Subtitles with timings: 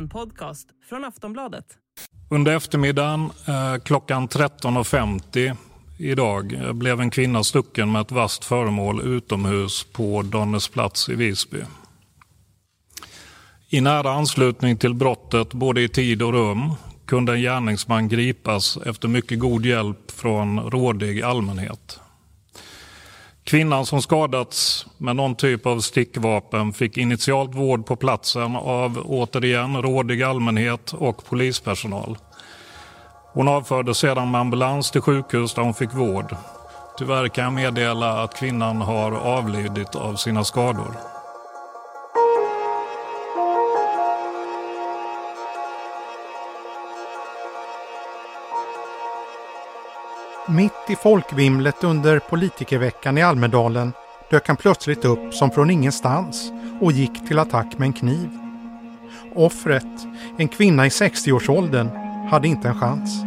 [0.00, 1.64] En podcast från Aftonbladet.
[2.30, 5.56] Under eftermiddagen eh, klockan 13.50
[5.98, 11.58] idag eh, blev en kvinna stucken med ett vasst föremål utomhus på Donnäsplats i Visby.
[13.68, 16.72] I nära anslutning till brottet, både i tid och rum,
[17.06, 22.00] kunde en gärningsman gripas efter mycket god hjälp från rådig allmänhet.
[23.50, 29.82] Kvinnan som skadats med någon typ av stickvapen fick initialt vård på platsen av återigen
[29.82, 32.18] rådig allmänhet och polispersonal.
[33.32, 36.36] Hon avfördes sedan med ambulans till sjukhus där hon fick vård.
[36.98, 41.09] Tyvärr kan jag meddela att kvinnan har avlidit av sina skador.
[50.52, 53.92] Mitt i folkvimlet under politikerveckan i Almedalen
[54.30, 58.28] dök han plötsligt upp som från ingenstans och gick till attack med en kniv.
[59.34, 60.06] Offret,
[60.38, 61.90] en kvinna i 60-årsåldern,
[62.30, 63.22] hade inte en chans.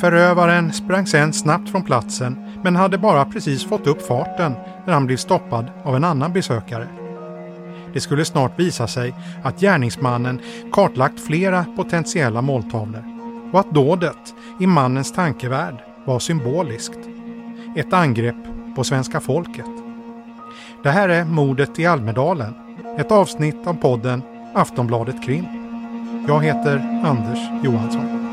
[0.00, 4.54] Förövaren sprang sen snabbt från platsen men hade bara precis fått upp farten
[4.86, 6.88] när han blev stoppad av en annan besökare.
[7.92, 9.14] Det skulle snart visa sig
[9.44, 10.40] att gärningsmannen
[10.72, 13.04] kartlagt flera potentiella måltavlor
[13.52, 16.98] och att dådet i mannens tankevärld var symboliskt.
[17.76, 18.36] Ett angrepp
[18.76, 19.66] på svenska folket.
[20.82, 22.54] Det här är Mordet i Almedalen,
[22.98, 24.22] ett avsnitt av podden
[24.54, 25.44] Aftonbladet Krim.
[26.28, 28.31] Jag heter Anders Johansson.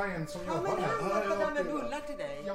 [0.00, 2.42] Träffa en som Ja, men han har plockat med bullar till dig.
[2.46, 2.54] Ja,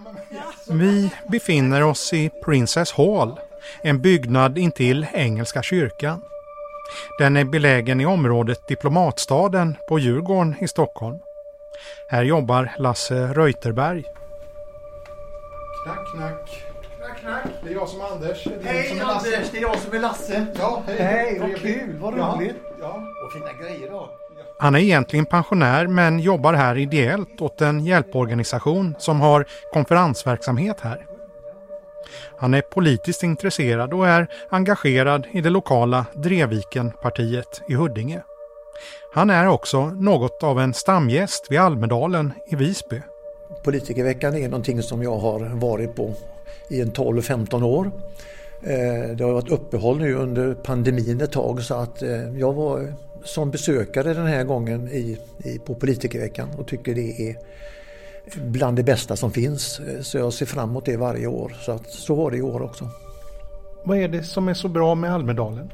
[0.67, 0.77] men...
[0.79, 3.39] Vi befinner oss i Princess Hall,
[3.81, 6.21] en byggnad intill Engelska kyrkan.
[7.19, 11.19] Den är belägen i området Diplomatstaden på Djurgården i Stockholm.
[12.09, 14.03] Här jobbar Lasse Reuterberg.
[15.83, 16.63] Knack, knack.
[16.97, 17.43] Knack, knack.
[17.63, 18.43] Det är jag som är Anders.
[18.43, 19.03] Det är Hej som är.
[19.03, 20.45] Anders, det är jag som är Lasse.
[20.59, 20.97] Ja, hej.
[20.97, 22.55] Hej, vad kul, vad Ja, roligt.
[22.79, 23.03] Ja.
[23.25, 24.24] Och fina grejer då.
[24.59, 31.05] Han är egentligen pensionär men jobbar här ideellt åt en hjälporganisation som har konferensverksamhet här.
[32.37, 38.21] Han är politiskt intresserad och är engagerad i det lokala Drevikenpartiet i Huddinge.
[39.13, 43.01] Han är också något av en stamgäst vid Almedalen i Visby.
[43.63, 46.13] Politikerveckan är någonting som jag har varit på
[46.69, 47.91] i en 12-15 år.
[48.63, 52.93] Eh, det har varit uppehåll nu under pandemin ett tag så att eh, jag var
[53.25, 57.37] som besökare den här gången i, i, på politikerveckan och tycker det är
[58.35, 59.81] bland det bästa som finns.
[60.01, 61.55] Så jag ser fram emot det varje år.
[61.61, 62.89] Så, att, så var det i år också.
[63.83, 65.71] Vad är det som är så bra med Almedalen?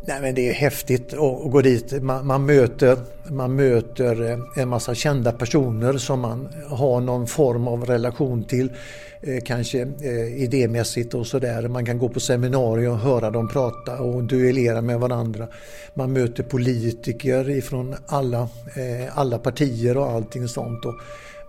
[0.00, 2.02] Nej, men det är häftigt att gå dit.
[2.02, 2.98] Man, man, möter,
[3.30, 8.72] man möter eh, en massa kända personer som man har någon form av relation till.
[9.20, 11.68] eh, Kanske eh, idémässigt och sådär.
[11.68, 15.48] Man kan gå på seminarier och höra dem prata och duellera med varandra.
[15.94, 20.84] Man möter politiker ifrån alla, eh, alla partier och allting sånt.
[20.84, 20.94] Och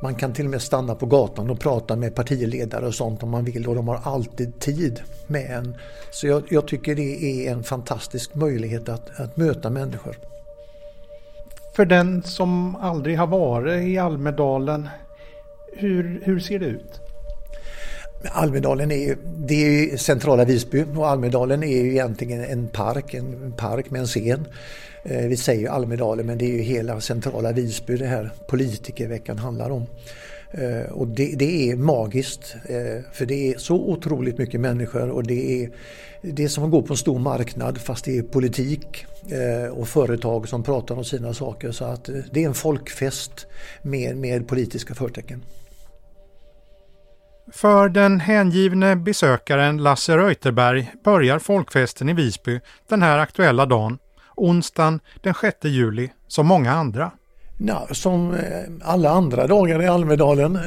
[0.02, 3.30] man kan till och med stanna på gatan och prata med partiledare och sånt om
[3.30, 5.76] man vill och de har alltid tid med en.
[6.12, 10.16] Så jag, jag tycker det är en fantastisk möjlighet att, att möta människor.
[11.76, 14.90] För den som aldrig har varit i Almedalen,
[15.74, 17.02] hur, hur ser det ut?
[18.32, 23.54] Almedalen är ju, det är centrala Visby och Almedalen är ju egentligen en park, en
[23.58, 24.48] park med en scen.
[25.04, 29.38] Eh, vi säger ju Almedalen men det är ju hela centrala Visby det här politikerveckan
[29.38, 29.86] handlar om.
[30.52, 35.24] Eh, och det, det är magiskt eh, för det är så otroligt mycket människor och
[35.24, 35.70] det är,
[36.22, 39.06] det är som att gå på en stor marknad fast det är politik
[39.72, 43.48] och företag som pratar om sina saker så att det är en folkfest
[43.82, 45.44] med, med politiska förtecken.
[47.52, 54.00] För den hängivne besökaren Lasse Reuterberg börjar folkfesten i Visby den här aktuella dagen,
[54.40, 57.12] onsdagen den 6 juli, som många andra.
[57.62, 58.40] Ja, som eh,
[58.82, 60.60] alla andra dagar i Almedalen.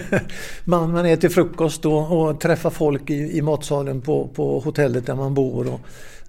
[0.64, 5.14] man, man äter frukost och, och träffar folk i, i matsalen på, på hotellet där
[5.14, 5.80] man bor och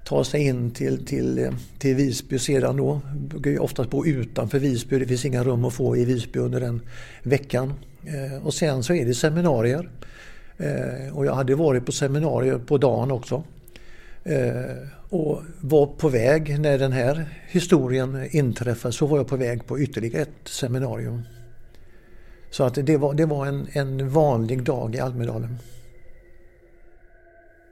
[0.06, 3.02] tar sig in till, till, eh, till Visby sedan då.
[3.16, 6.82] Brukar oftast bo utanför Visby, det finns inga rum att få i Visby under den
[7.24, 7.74] veckan.
[8.06, 9.90] Eh, och sen så är det seminarier.
[11.14, 13.44] Och jag hade varit på seminarier på dagen också.
[14.24, 19.66] Eh, och var på väg när den här historien inträffade så var jag på väg
[19.66, 21.22] på ytterligare ett seminarium.
[22.50, 25.58] Så att det var, det var en, en vanlig dag i Almedalen.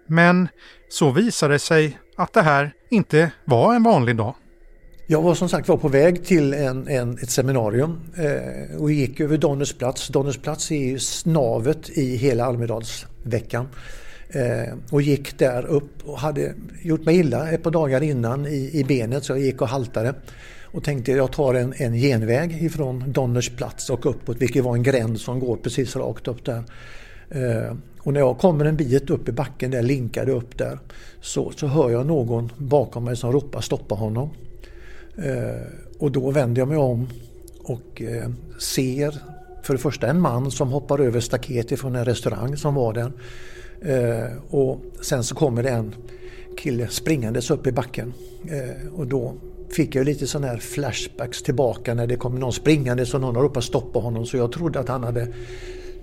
[0.08, 0.48] Men
[0.90, 4.36] så visade det sig att det här inte var en vanlig dag.
[5.08, 9.20] Jag var som sagt var på väg till en, en, ett seminarium eh, och gick
[9.20, 10.08] över Donners plats.
[10.08, 13.68] Donners plats är ju snavet i hela Almedalsveckan.
[14.30, 18.70] Eh, och gick där upp och hade gjort mig illa ett par dagar innan i,
[18.74, 20.14] i benet så jag gick och haltade.
[20.72, 24.84] Och tänkte jag tar en, en genväg ifrån Donners plats och uppåt vilket var en
[24.84, 26.64] gränd som går precis rakt upp där.
[27.30, 30.80] Eh, och när jag kommer en bit upp i backen där, linkade upp där,
[31.22, 34.30] så, så hör jag någon bakom mig som ropar stoppa honom.
[35.18, 35.62] Eh,
[36.00, 37.08] och då vänder jag mig om
[37.64, 38.30] och eh,
[38.60, 39.16] ser
[39.64, 43.12] för det första en man som hoppar över staketet från en restaurang som var där.
[43.82, 45.96] Eh, och sen så kommer det en
[46.58, 48.14] kille springandes upp i backen.
[48.48, 49.34] Eh, och då
[49.70, 53.44] fick jag lite sån här flashbacks tillbaka när det kom någon springande så någon har
[53.44, 55.28] ropat stoppa honom så jag trodde att han hade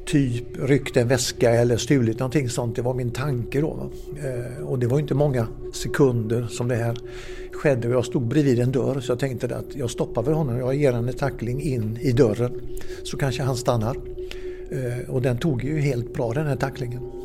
[0.07, 2.77] typ ryckt en väska eller stulit någonting sånt.
[2.77, 3.91] Det var min tanke då.
[4.25, 6.97] Eh, och det var inte många sekunder som det här
[7.53, 10.59] skedde och jag stod bredvid en dörr så jag tänkte att jag stoppar väl honom.
[10.59, 12.61] Jag ger honom en tackling in i dörren
[13.03, 13.97] så kanske han stannar.
[14.71, 17.16] Eh, och den tog ju helt bra den här tacklingen.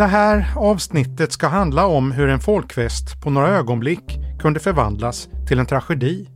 [0.00, 5.58] Det här avsnittet ska handla om hur en folkfest på några ögonblick kunde förvandlas till
[5.58, 6.28] en tragedi.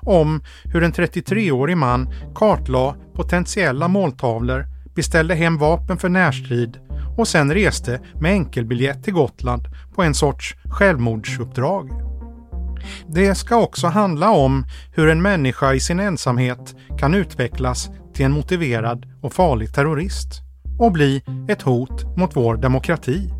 [0.00, 6.78] Om hur en 33-årig man kartlade potentiella måltavlor, beställde hem vapen för närstrid
[7.16, 11.90] och sen reste med enkelbiljett till Gotland på en sorts självmordsuppdrag.
[13.06, 14.64] Det ska också handla om
[14.94, 20.41] hur en människa i sin ensamhet kan utvecklas till en motiverad och farlig terrorist
[20.82, 23.30] och bli ett hot mot vår demokrati.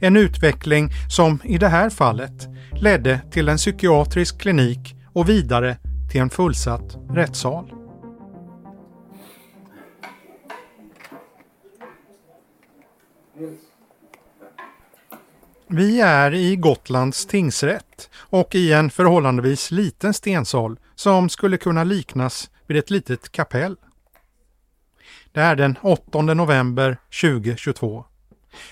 [0.00, 5.76] En utveckling som i det här fallet ledde till en psykiatrisk klinik och vidare
[6.10, 7.72] till en fullsatt rättssal.
[15.68, 22.50] Vi är i Gotlands tingsrätt och i en förhållandevis liten stensal som skulle kunna liknas
[22.66, 23.76] vid ett litet kapell.
[25.34, 28.04] Det är den 8 november 2022.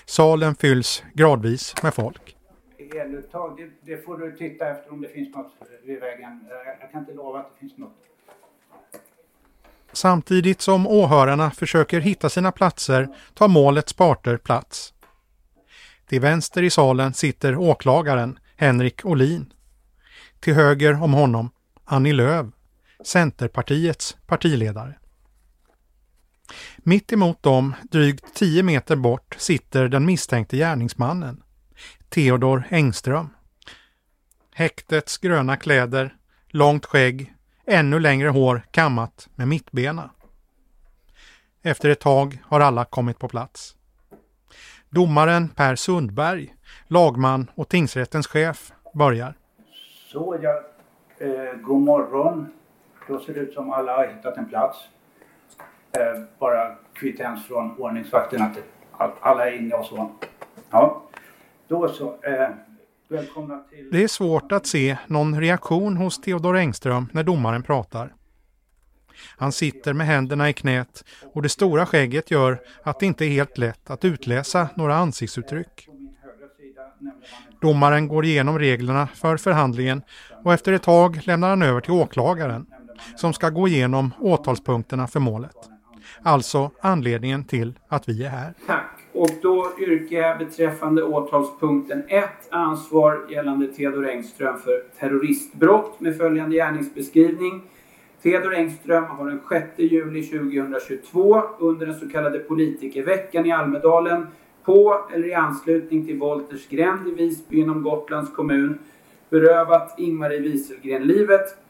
[0.05, 2.35] Salen fylls gradvis med folk.
[2.95, 5.51] Eluttag, det, det får du titta efter om det finns något
[5.83, 6.47] vid vägen.
[6.79, 7.97] Jag kan inte lova att det finns något.
[9.91, 14.93] Samtidigt som åhörarna försöker hitta sina platser tar målets parter plats.
[16.07, 19.53] Till vänster i salen sitter åklagaren Henrik Olin.
[20.39, 21.49] Till höger om honom
[21.85, 22.45] Annie Lööf,
[23.03, 24.95] Centerpartiets partiledare.
[26.77, 31.43] Mitt emot dem, drygt 10 meter bort, sitter den misstänkte gärningsmannen,
[32.09, 33.29] Theodor Engström.
[34.53, 36.15] Häktets gröna kläder,
[36.47, 37.33] långt skägg,
[37.65, 40.09] ännu längre hår kammat med mittbena.
[41.61, 43.75] Efter ett tag har alla kommit på plats.
[44.89, 46.53] Domaren Per Sundberg,
[46.87, 49.33] lagman och tingsrättens chef, börjar.
[50.11, 50.61] Så ja,
[51.17, 52.47] eh, god morgon.
[53.07, 54.77] Då ser det ut som alla har hittat en plats.
[55.97, 58.41] Eh, bara kvittens från ordningsvakten
[58.91, 60.11] att alla är inne och så.
[60.69, 61.03] Ja,
[61.67, 62.23] då så.
[62.23, 62.49] Eh,
[63.07, 63.89] välkomna till...
[63.91, 68.13] Det är svårt att se någon reaktion hos Theodor Engström när domaren pratar.
[69.37, 73.29] Han sitter med händerna i knät och det stora skägget gör att det inte är
[73.29, 75.87] helt lätt att utläsa några ansiktsuttryck.
[77.61, 80.01] Domaren går igenom reglerna för förhandlingen
[80.43, 82.65] och efter ett tag lämnar han över till åklagaren
[83.15, 85.69] som ska gå igenom åtalspunkterna för målet.
[86.23, 88.53] Alltså anledningen till att vi är här.
[88.67, 88.99] Tack.
[89.13, 96.55] Och då yrkar jag beträffande åtalspunkten 1 ansvar gällande Theodor Engström för terroristbrott med följande
[96.55, 97.61] gärningsbeskrivning.
[98.23, 104.27] Theodor Engström har den 6 juli 2022 under den så kallade politikerveckan i Almedalen
[104.63, 108.77] på eller i anslutning till Wolters gränd i Visby inom Gotlands kommun
[109.29, 111.62] berövat Ingmarie Wieselgren livet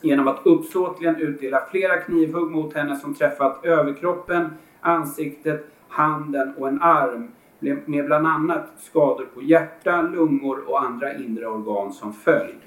[0.00, 6.82] genom att uppsåtligen utdela flera knivhugg mot henne som träffat överkroppen, ansiktet, handen och en
[6.82, 7.28] arm
[7.84, 12.58] med bland annat skador på hjärta, lungor och andra inre organ som följd.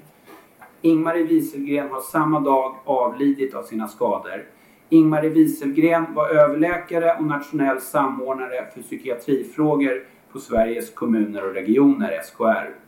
[0.80, 4.44] Ingmarie Wieselgren har samma dag avlidit av sina skador.
[4.88, 12.81] Ingmarie Wieselgren var överläkare och nationell samordnare för psykiatrifrågor på Sveriges kommuner och regioner, SKR.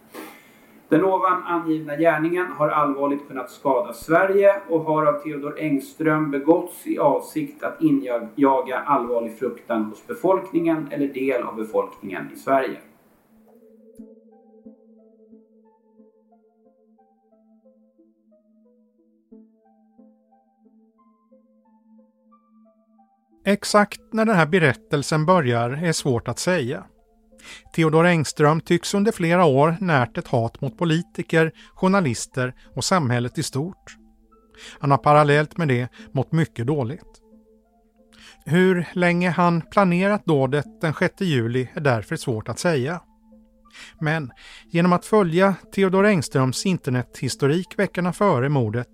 [0.89, 6.87] Den ovan angivna gärningen har allvarligt kunnat skada Sverige och har av Theodor Engström begåtts
[6.87, 12.79] i avsikt att injaga allvarlig fruktan hos befolkningen eller del av befolkningen i Sverige.
[23.47, 26.85] Exakt när den här berättelsen börjar är svårt att säga.
[27.75, 33.43] Theodor Engström tycks under flera år närt ett hat mot politiker, journalister och samhället i
[33.43, 33.97] stort.
[34.79, 37.21] Han har parallellt med det mått mycket dåligt.
[38.45, 43.01] Hur länge han planerat dådet den 6 juli är därför svårt att säga.
[44.01, 44.33] Men
[44.71, 48.89] genom att följa Theodor Engströms internethistorik veckorna före mordet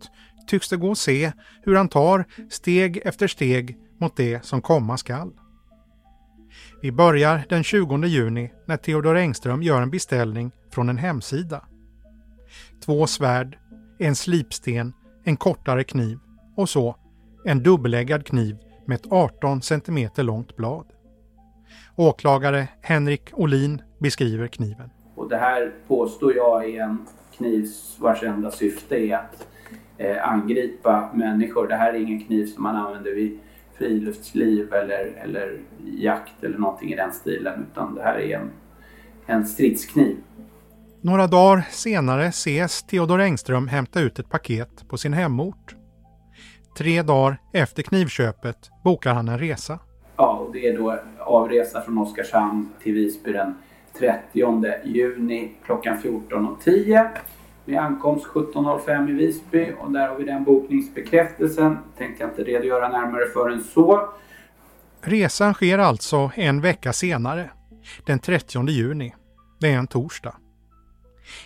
[0.47, 4.97] tycks det gå att se hur han tar steg efter steg mot det som komma
[4.97, 5.33] skall.
[6.83, 11.65] Vi börjar den 20 juni när Theodor Engström gör en beställning från en hemsida.
[12.85, 13.59] Två svärd,
[13.99, 14.93] en slipsten,
[15.25, 16.19] en kortare kniv
[16.57, 16.97] och så
[17.45, 20.87] en dubbeläggad kniv med ett 18 cm långt blad.
[21.97, 24.91] Åklagare Henrik Olin beskriver kniven.
[25.15, 27.67] Och det här påstår jag är en kniv
[27.99, 29.47] vars enda syfte är att
[29.99, 31.69] eh, angripa människor.
[31.69, 33.39] Det här är ingen kniv som man använder vid
[33.81, 35.59] friluftsliv eller, eller
[35.99, 37.67] jakt eller någonting i den stilen.
[37.73, 38.51] Utan det här är en,
[39.27, 40.17] en stridskniv.
[41.01, 45.77] Några dagar senare ses Theodor Engström hämta ut ett paket på sin hemort.
[46.79, 49.79] Tre dagar efter knivköpet bokar han en resa.
[50.17, 53.55] Ja, och det är då avresa från Oskarshamn till Visby den
[53.99, 57.09] 30 juni klockan 14.10
[57.65, 61.79] med ankomst 17.05 i Visby och där har vi den bokningsbekräftelsen.
[61.99, 64.09] Tänkte jag inte redogöra närmare för än så.
[65.01, 67.51] Resan sker alltså en vecka senare,
[68.07, 69.15] den 30 juni.
[69.61, 70.35] Det är en torsdag.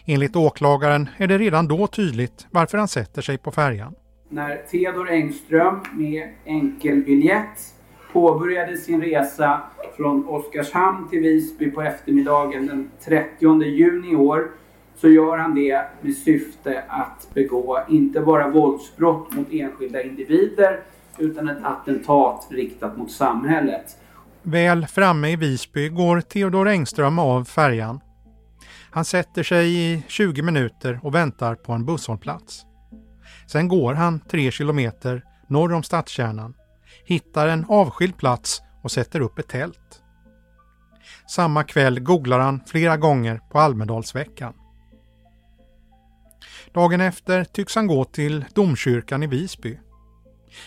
[0.04, 3.94] Enligt åklagaren är det redan då tydligt varför han sätter sig på färjan.
[4.28, 7.74] När Theodor Engström med enkelbiljett
[8.12, 9.62] påbörjade sin resa
[9.96, 14.50] från Oskarshamn till Visby på eftermiddagen den 30 juni i år
[14.96, 20.80] så gör han det med syfte att begå inte bara våldsbrott mot enskilda individer
[21.18, 23.96] utan ett attentat riktat mot samhället.
[24.42, 28.00] Väl framme i Visby går Theodor Engström av färjan.
[28.90, 32.66] Han sätter sig i 20 minuter och väntar på en busshållplats.
[33.46, 36.54] Sen går han tre kilometer norr om stadskärnan,
[37.04, 40.02] hittar en avskild plats och sätter upp ett tält.
[41.28, 44.54] Samma kväll googlar han flera gånger på Almedalsveckan.
[46.74, 49.78] Dagen efter tycks han gå till domkyrkan i Visby.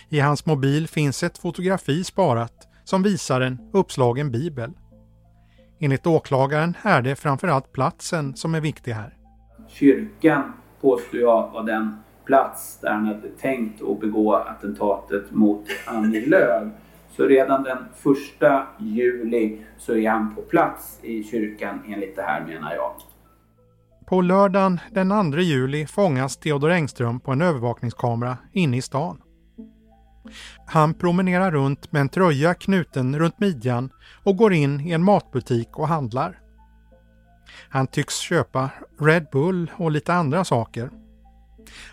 [0.09, 4.71] I hans mobil finns ett fotografi sparat som visar en uppslagen bibel.
[5.79, 9.17] Enligt åklagaren är det framförallt platsen som är viktig här.
[9.67, 16.25] Kyrkan påstår jag var den plats där han hade tänkt att begå attentatet mot Annie
[16.25, 16.67] Lööf.
[17.15, 22.45] Så redan den första juli så är han på plats i kyrkan enligt det här
[22.45, 22.91] menar jag.
[24.07, 29.21] På lördagen den 2 juli fångas Theodor Engström på en övervakningskamera inne i stan.
[30.67, 33.89] Han promenerar runt med en tröja knuten runt midjan
[34.23, 36.39] och går in i en matbutik och handlar.
[37.69, 40.89] Han tycks köpa Red Bull och lite andra saker.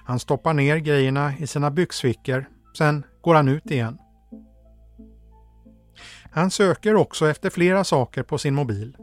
[0.04, 3.98] Han stoppar ner grejerna i sina byxfickor, sen går han ut igen.
[6.30, 8.96] Han söker också efter flera saker på sin mobil.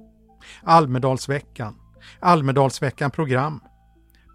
[0.63, 1.80] Almedalsveckan,
[2.19, 3.59] Almedalsveckan program,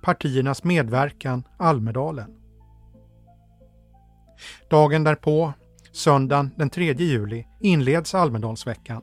[0.03, 2.37] partiernas medverkan Almedalen.
[4.71, 5.53] Dagen därpå,
[5.93, 9.03] söndagen den 3 juli, inleds Almedalsveckan.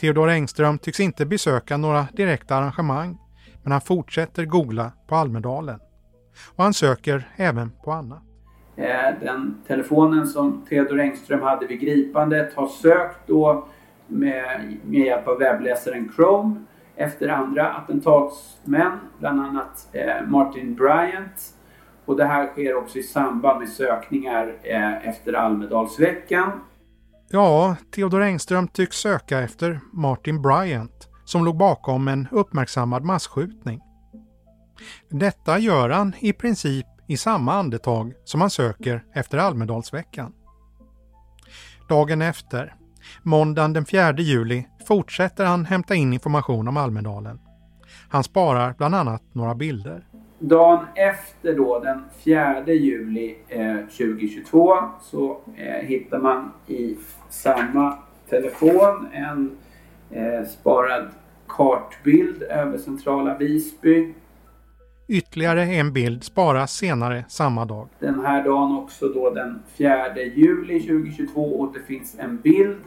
[0.00, 3.18] Theodor Engström tycks inte besöka några direkta arrangemang,
[3.62, 5.80] men han fortsätter googla på Almedalen.
[6.56, 8.22] Och han söker även på annat.
[8.76, 13.68] Eh, den telefonen som Theodor Engström hade vid gripandet har sökt då
[14.06, 16.54] med, med hjälp av webbläsaren Chrome
[16.96, 21.54] efter andra attentatsmän, bland annat eh, Martin Bryant.
[22.04, 26.50] Och det här sker också i samband med sökningar eh, efter Almedalsveckan.
[27.30, 33.80] Ja, Theodor Engström tycks söka efter Martin Bryant som låg bakom en uppmärksammad massskjutning.
[35.08, 40.32] Detta gör han i princip i samma andetag som han söker efter Almedalsveckan.
[41.88, 42.74] Dagen efter,
[43.22, 47.40] måndagen den 4 juli, fortsätter han hämta in information om Almedalen.
[48.08, 50.04] Han sparar bland annat några bilder.
[50.38, 56.96] Dagen efter då, den 4 juli eh, 2022, så eh, hittar man i
[57.28, 59.56] samma telefon en
[60.10, 61.08] eh, sparad
[61.48, 64.14] kartbild över centrala Visby
[65.08, 67.88] Ytterligare en bild sparas senare samma dag.
[67.98, 72.78] Den här dagen också då den 4 juli 2022 återfinns en bild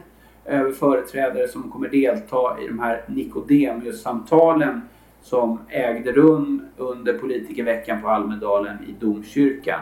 [0.80, 4.82] företrädare som kommer delta i de här Nicodemus-samtalen
[5.22, 9.80] som ägde rum under politikerveckan på Almedalen i domkyrkan.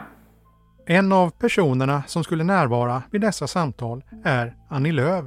[0.86, 5.24] En av personerna som skulle närvara vid dessa samtal är Annie Lööf.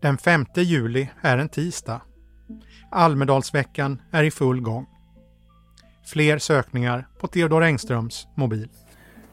[0.00, 2.00] Den 5 juli är en tisdag.
[2.90, 4.86] Almedalsveckan är i full gång.
[6.12, 8.68] Fler sökningar på Theodor Engströms mobil.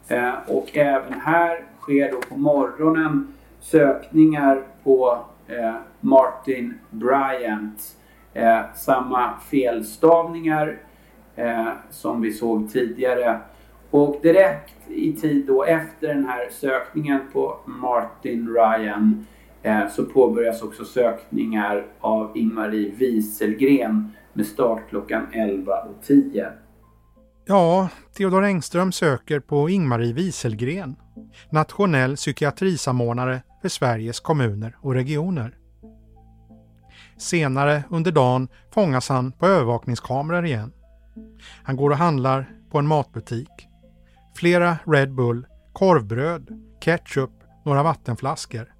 [0.07, 3.27] Eh, och även här sker då på morgonen
[3.65, 7.81] sökningar på eh, Martin Bryant.
[8.33, 10.77] Eh, samma felstavningar
[11.35, 13.39] eh, som vi såg tidigare.
[13.91, 19.25] Och direkt i tid då efter den här sökningen på Martin Ryan
[19.63, 26.51] eh, så påbörjas också sökningar av Ingmarie Wieselgren med start klockan 11.10.
[27.45, 30.95] Ja, Theodor Engström söker på Ingmarie Wieselgren,
[31.49, 35.57] nationell psykiatrisamordnare för Sveriges kommuner och regioner.
[37.17, 40.73] Senare under dagen fångas han på övervakningskameror igen.
[41.63, 43.49] Han går och handlar på en matbutik.
[44.35, 47.31] Flera Red Bull, korvbröd, ketchup,
[47.63, 48.73] några vattenflaskor.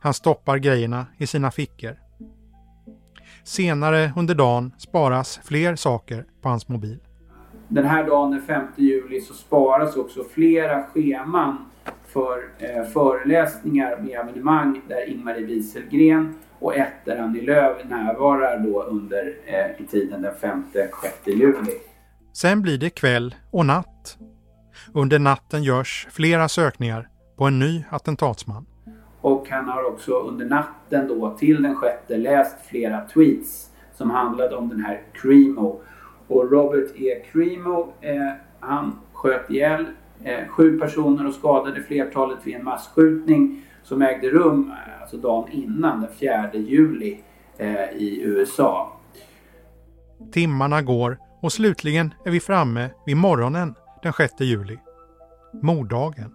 [0.00, 1.96] Han stoppar grejerna i sina fickor.
[3.44, 6.98] Senare under dagen sparas fler saker på hans mobil.
[7.68, 11.71] Den här dagen den 5 juli så sparas också flera scheman
[12.12, 18.82] för eh, föreläsningar med evenemang där Ingmarie Wieselgren och ett där Annie Lööf närvarar då
[18.82, 20.86] under eh, tiden den 5-6
[21.24, 21.78] juli.
[22.32, 24.18] Sen blir det kväll och natt.
[24.94, 28.66] Under natten görs flera sökningar på en ny attentatsman.
[29.20, 34.56] Och han har också under natten då till den sjätte läst flera tweets som handlade
[34.56, 35.80] om den här Cremo.
[36.28, 37.24] Och Robert E.
[37.32, 39.86] Cremo, eh, han sköt ihjäl
[40.48, 46.00] sju personer och skadade flertalet vid en massskjutning som ägde rum eh, alltså dagen innan,
[46.00, 47.20] den 4 juli
[47.58, 48.92] eh, i USA.
[50.32, 54.78] Timmarna går och slutligen är vi framme vid morgonen den 6 juli.
[55.62, 56.34] Morddagen.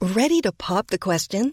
[0.00, 1.52] Ready to pop the question?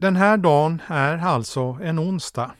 [0.00, 2.50] Den här dagen är alltså en onsdag.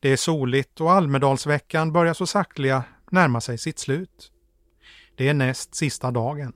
[0.00, 4.32] Det är soligt och Almedalsveckan börjar så sakteliga närma sig sitt slut.
[5.16, 6.52] Det är näst sista dagen.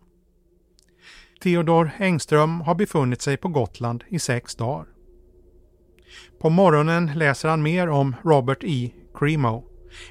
[1.43, 4.87] Theodor Engström har befunnit sig på Gotland i sex dagar.
[6.41, 8.91] På morgonen läser han mer om Robert E.
[9.15, 9.65] Cremo,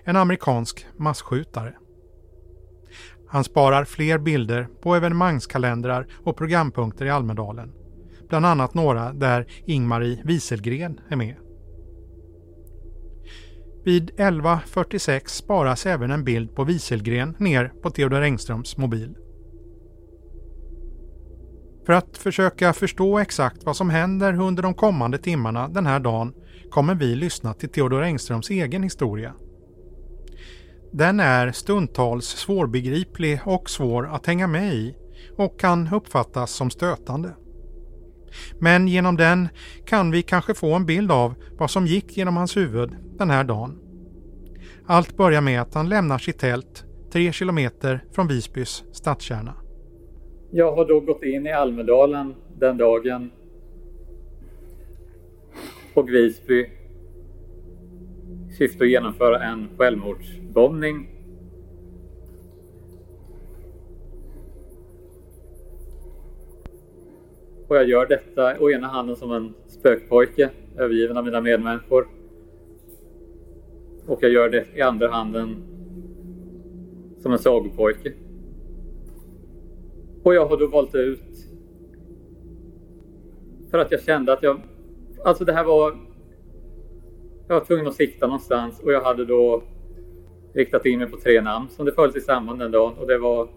[0.04, 1.74] en amerikansk massskjutare.
[3.28, 7.79] Han sparar fler bilder på evenemangskalendrar och programpunkter i Almedalen.
[8.30, 11.36] Bland annat några där Ingmarie Wieselgren är med.
[13.86, 19.15] Vid 11.46 sparas även en bild på Wieselgren ner på Theodor Engströms mobil.
[21.86, 26.34] För att försöka förstå exakt vad som händer under de kommande timmarna den här dagen
[26.72, 29.34] kommer vi lyssna till Theodor Engströms egen historia.
[30.92, 34.96] Den är stundtals svårbegriplig och svår att hänga med i
[35.38, 37.36] och kan uppfattas som stötande.
[38.60, 39.48] Men genom den
[39.86, 43.44] kan vi kanske få en bild av vad som gick genom hans huvud den här
[43.44, 43.80] dagen.
[44.86, 49.54] Allt börjar med att han lämnar sitt tält tre kilometer från Visbys stadskärna.
[50.52, 53.32] Jag har då gått in i Almedalen den dagen
[55.94, 56.65] och Visby
[58.50, 61.18] i syfte att genomföra en självmordsbombning.
[67.69, 72.08] Och jag gör detta å ena handen som en spökpojke, övergiven av mina medmänniskor.
[74.08, 75.55] Och jag gör det i andra handen
[77.19, 78.13] som en sagopojke.
[80.23, 81.47] Och jag har då valt ut
[83.71, 84.62] för att jag kände att jag...
[85.23, 85.97] Alltså det här var...
[87.47, 89.63] Jag var tvungen att sikta någonstans och jag hade då
[90.53, 93.49] riktat in mig på tre namn som det föll samman den dagen och det var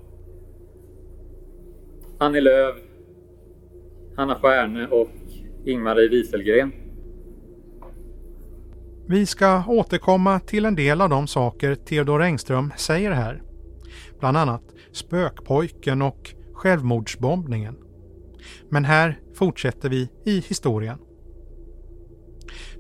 [2.19, 2.77] Annie Lööf,
[4.23, 5.11] Hanna Stjärne och
[5.65, 6.73] Ingmarie Wieselgren.
[9.09, 13.43] Vi ska återkomma till en del av de saker Theodor Engström säger här.
[14.21, 17.77] Bland annat spökpojken och självmordsbombningen.
[18.69, 20.99] Men här fortsätter vi i historien.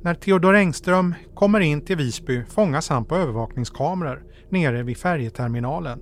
[0.03, 6.01] När Theodor Engström kommer in till Visby fångas han på övervakningskameror nere vid färjeterminalen.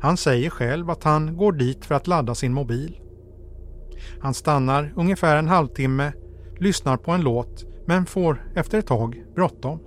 [0.00, 3.00] Han säger själv att han går dit för att ladda sin mobil.
[4.20, 6.12] Han stannar ungefär en halvtimme,
[6.58, 9.78] lyssnar på en låt men får efter ett tag bråttom.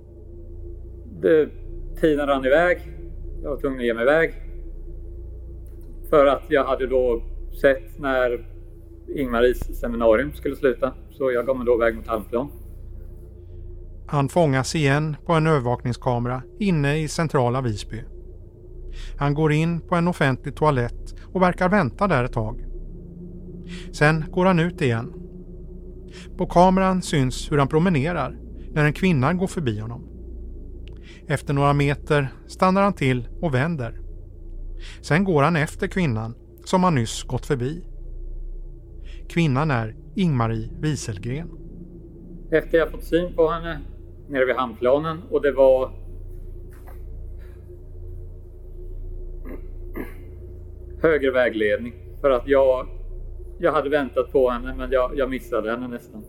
[2.00, 2.78] Tiden rann iväg.
[3.42, 4.34] Jag var tvungen att ge mig iväg.
[6.10, 7.22] För att jag hade då
[7.60, 8.46] sett när
[9.16, 10.92] Ingmaris seminarium skulle sluta.
[11.10, 12.50] Så jag gav mig då iväg mot Halmplan.
[14.06, 18.02] Han fångas igen på en övervakningskamera inne i centrala Visby.
[19.18, 22.63] Han går in på en offentlig toalett och verkar vänta där ett tag.
[23.92, 25.12] Sen går han ut igen.
[26.36, 28.38] På kameran syns hur han promenerar
[28.72, 30.08] när en kvinna går förbi honom.
[31.28, 34.00] Efter några meter stannar han till och vänder.
[35.00, 37.84] Sen går han efter kvinnan som han nyss gått förbi.
[39.28, 41.50] Kvinnan är Ingmarie Wieselgren.
[42.50, 43.80] Efter jag fått syn på henne
[44.28, 45.90] nere vid hamnplanen och det var
[51.02, 52.86] högre vägledning för att jag,
[53.64, 56.24] jag hade väntat på henne men jag, jag missade henne nästan.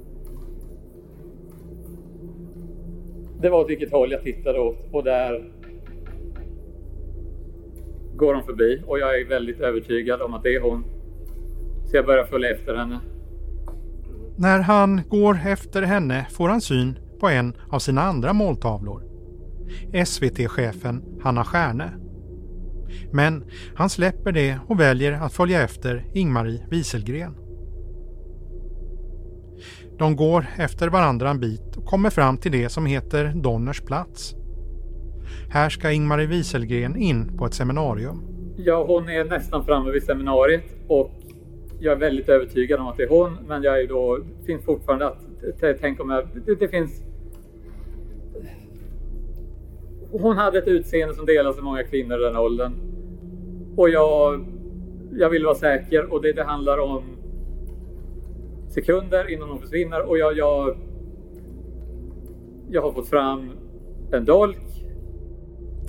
[3.41, 5.51] Det var åt vilket håll jag tittade åt och där
[8.15, 10.85] går hon förbi och jag är väldigt övertygad om att det är hon.
[11.85, 12.99] Så jag börjar följa efter henne.
[14.37, 19.03] När han går efter henne får han syn på en av sina andra måltavlor.
[20.05, 22.04] SVT-chefen Hanna Stjärne.
[23.11, 23.43] Men
[23.75, 27.35] han släpper det och väljer att följa efter Ingmarie Wieselgren.
[29.97, 34.35] De går efter varandra en bit och kommer fram till det som heter Donners plats.
[35.49, 38.21] Här ska Ingmarie Wieselgren in på ett seminarium.
[38.57, 41.11] Ja, hon är nästan framme vid seminariet och
[41.79, 45.07] jag är väldigt övertygad om att det är hon, men jag är då, finns fortfarande
[45.07, 47.03] att tänka om jag, det, det finns
[50.21, 52.73] hon hade ett utseende som delas av många kvinnor i den åldern.
[53.77, 54.45] Och jag,
[55.11, 57.03] jag vill vara säker och det, det handlar om
[58.69, 60.77] sekunder innan hon försvinner och jag, jag,
[62.69, 63.51] jag har fått fram
[64.11, 64.57] en dolk.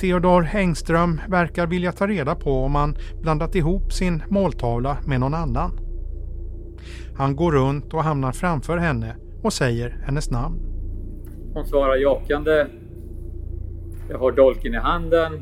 [0.00, 5.34] Theodor Engström verkar vilja ta reda på om han blandat ihop sin måltavla med någon
[5.34, 5.78] annan.
[7.16, 10.60] Han går runt och hamnar framför henne och säger hennes namn.
[11.54, 12.66] Hon svarar jakande.
[14.08, 15.32] Jag har dolken i handen.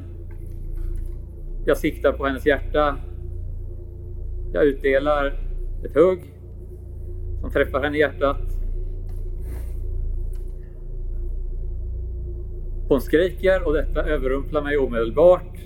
[1.67, 2.97] Jag siktar på hennes hjärta.
[4.53, 5.27] Jag utdelar
[5.85, 6.35] ett hugg
[7.41, 8.41] som träffar henne i hjärtat.
[12.89, 15.59] Hon skriker och detta överrumplar mig omedelbart.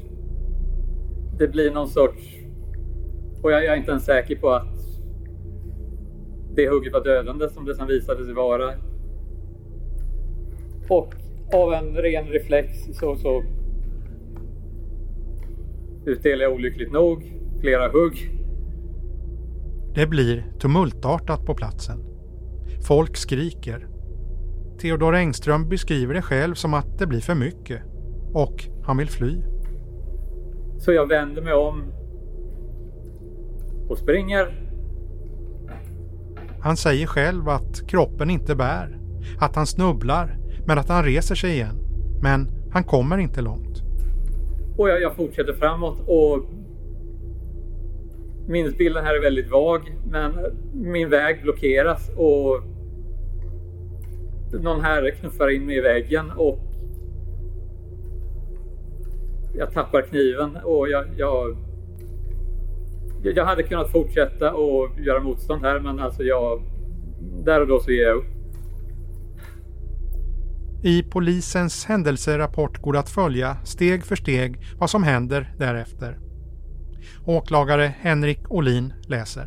[1.38, 2.38] Det blir någon sorts...
[3.42, 4.78] Och jag är inte ens säker på att
[6.54, 8.72] det hugget var dödande som det sen visade sig vara.
[10.88, 11.14] Och
[11.52, 13.42] av en ren reflex så, så
[16.06, 18.30] utdelar jag olyckligt nog flera hugg.
[19.94, 22.04] Det blir tumultartat på platsen.
[22.86, 23.86] Folk skriker.
[24.80, 27.82] Theodor Engström beskriver det själv som att det blir för mycket
[28.34, 29.42] och han vill fly.
[30.78, 31.92] Så jag vänder mig om
[33.88, 34.68] och springer.
[36.60, 38.98] Han säger själv att kroppen inte bär,
[39.38, 40.37] att han snubblar
[40.68, 41.76] men att han reser sig igen.
[42.22, 43.82] Men han kommer inte långt.
[44.76, 46.44] Och jag, jag fortsätter framåt och
[48.48, 50.32] minnesbilden här är väldigt vag men
[50.72, 52.62] min väg blockeras och
[54.62, 56.58] någon herre knuffar in mig i väggen och
[59.54, 61.56] jag tappar kniven och jag, jag,
[63.22, 66.62] jag hade kunnat fortsätta och göra motstånd här men alltså jag
[67.44, 68.37] där och då så ger jag upp.
[70.82, 76.18] I polisens händelserapport går det att följa steg för steg vad som händer därefter.
[77.24, 79.46] Åklagare Henrik Olin läser.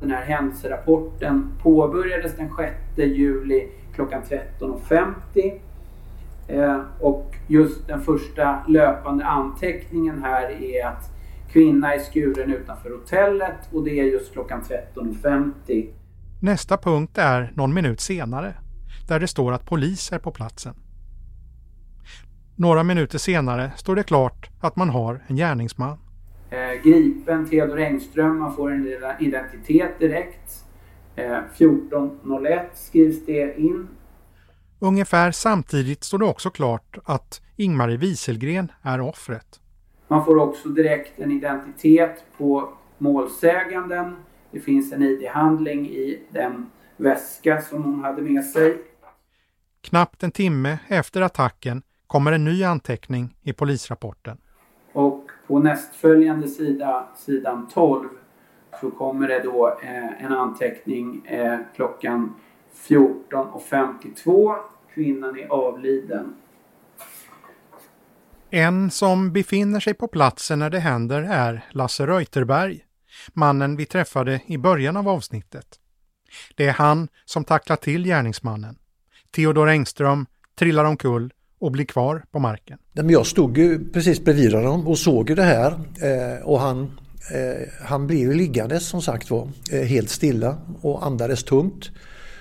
[0.00, 4.22] Den här händelserapporten påbörjades den 6 juli klockan
[4.60, 5.60] 13.50.
[6.48, 11.10] Eh, och just den första löpande anteckningen här är att
[11.52, 14.62] kvinna är skuren utanför hotellet och det är just klockan
[14.94, 15.88] 13.50.
[16.40, 18.54] Nästa punkt är någon minut senare
[19.08, 20.74] där det står att polis är på platsen.
[22.56, 25.98] Några minuter senare står det klart att man har en gärningsman.
[26.50, 28.86] Eh, gripen Theodor Engström, man får en
[29.20, 30.64] identitet direkt.
[31.16, 33.88] Eh, 14.01 skrivs det in.
[34.78, 39.60] Ungefär samtidigt står det också klart att Ingmarie Wieselgren är offret.
[40.08, 44.16] Man får också direkt en identitet på målsäganden.
[44.50, 48.76] Det finns en ID-handling i den väska som hon hade med sig.
[49.84, 54.38] Knappt en timme efter attacken kommer en ny anteckning i polisrapporten.
[54.92, 58.08] Och på nästföljande sida, sidan 12,
[58.80, 62.34] så kommer det då eh, en anteckning eh, klockan
[62.88, 64.56] 14.52.
[64.94, 66.34] Kvinnan är avliden.
[68.50, 72.80] En som befinner sig på platsen när det händer är Lasse Reuterberg,
[73.32, 75.66] mannen vi träffade i början av avsnittet.
[76.54, 78.78] Det är han som tacklar till gärningsmannen.
[79.34, 80.26] Theodor Engström
[80.58, 82.78] trillar omkull och blir kvar på marken.
[82.92, 86.82] Jag stod ju precis bredvid honom och såg ju det här eh, och han,
[87.34, 91.90] eh, han blev ju liggandes som sagt var eh, helt stilla och andades tungt.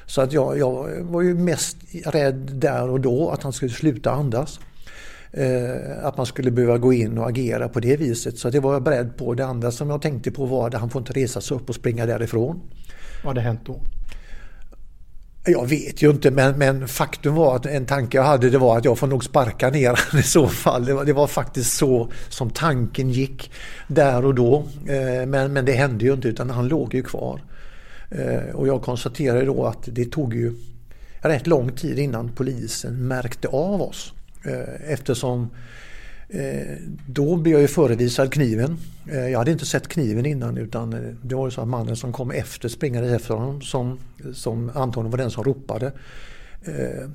[0.05, 4.11] Så att jag, jag var ju mest rädd där och då att han skulle sluta
[4.11, 4.59] andas.
[6.01, 8.37] Att man skulle behöva gå in och agera på det viset.
[8.37, 9.33] Så det var jag beredd på.
[9.33, 11.75] Det andra som jag tänkte på var att han får inte resa sig upp och
[11.75, 12.61] springa därifrån.
[13.23, 13.81] Vad hade hänt då?
[15.45, 18.77] Jag vet ju inte men, men faktum var att en tanke jag hade det var
[18.77, 20.85] att jag får nog sparka ner i så fall.
[20.85, 23.51] Det var, det var faktiskt så som tanken gick
[23.87, 24.63] där och då.
[24.87, 27.41] Eh, men, men det hände ju inte utan han låg ju kvar.
[28.09, 30.53] Eh, och jag konstaterade då att det tog ju
[31.21, 34.13] rätt lång tid innan polisen märkte av oss.
[34.45, 35.49] Eh, eftersom
[36.33, 38.77] Eh, då blev jag ju förevisad kniven.
[39.11, 41.95] Eh, jag hade inte sett kniven innan utan eh, det var ju så att mannen
[41.95, 43.99] som kom efter, springade efter honom, som,
[44.33, 45.91] som antagligen var den som ropade,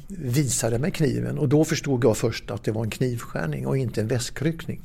[0.09, 4.01] visade mig kniven och då förstod jag först att det var en knivskärning och inte
[4.01, 4.81] en väskryckning.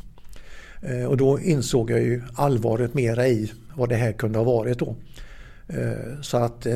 [1.07, 4.95] Och då insåg jag ju allvaret mera i vad det här kunde ha varit då.
[6.21, 6.67] Så att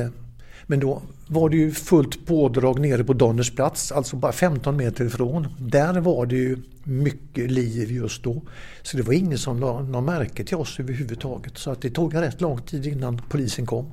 [0.70, 5.04] men då var det ju fullt pådrag nere på Donners plats, alltså bara 15 meter
[5.04, 5.48] ifrån.
[5.58, 8.42] Där var det ju mycket liv just då.
[8.82, 11.58] Så det var ingen som la någon märke till oss överhuvudtaget.
[11.58, 13.92] Så att det tog rätt lång tid innan polisen kom.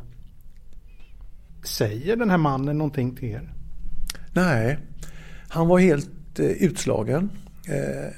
[1.63, 3.53] Säger den här mannen någonting till er?
[4.33, 4.77] Nej,
[5.47, 7.29] han var helt eh, utslagen.
[7.67, 8.11] Eh,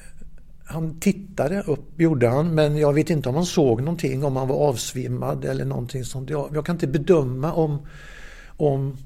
[0.66, 4.48] han tittade upp, gjorde han, men jag vet inte om han såg någonting, om han
[4.48, 6.30] var avsvimmad eller någonting sånt.
[6.30, 7.80] Jag, jag kan inte bedöma om
[8.58, 8.98] om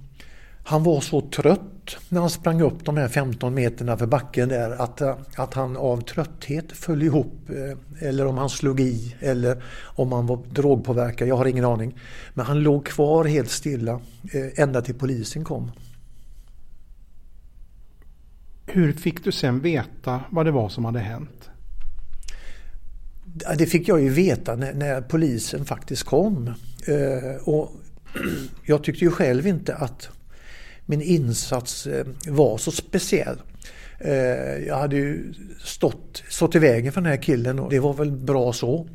[0.63, 4.71] han var så trött när han sprang upp de här 15 meterna för backen där
[4.71, 5.01] att,
[5.39, 10.27] att han av trötthet föll ihop eh, eller om han slog i eller om han
[10.27, 11.27] var drogpåverkad.
[11.27, 11.99] Jag har ingen aning.
[12.33, 13.99] Men han låg kvar helt stilla
[14.33, 15.71] eh, ända till polisen kom.
[18.65, 21.49] Hur fick du sen veta vad det var som hade hänt?
[23.57, 26.47] Det fick jag ju veta när, när polisen faktiskt kom.
[26.87, 27.71] Eh, och
[28.65, 30.09] jag tyckte ju själv inte att
[30.85, 33.41] min insats eh, var så speciell.
[33.99, 37.93] Eh, jag hade ju stått, stått i vägen för den här killen och det var
[37.93, 38.87] väl bra så.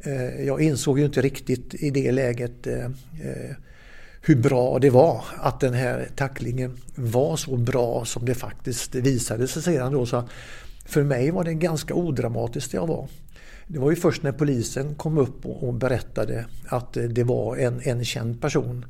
[0.00, 2.66] Eh, jag insåg ju inte riktigt i det läget
[4.26, 9.48] hur bra det var att den här tacklingen var så bra som det faktiskt visade
[9.48, 10.06] sig sedan då.
[10.06, 10.28] Så
[10.84, 13.08] för mig var det ganska odramatiskt det jag var.
[13.66, 17.80] Det var ju först när polisen kom upp och berättade att eh, det var en,
[17.84, 18.84] en känd person.